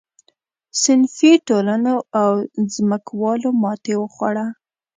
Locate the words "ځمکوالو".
2.73-3.49